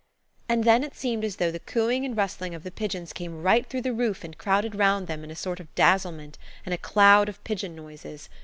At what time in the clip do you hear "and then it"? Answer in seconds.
0.49-0.95